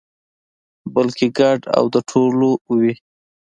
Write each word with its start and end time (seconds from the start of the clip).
بلکې 0.93 1.27
ګډ 1.39 1.61
او 1.77 1.83
د 1.93 1.95
ټولو 2.09 2.49
وي. 2.79 2.93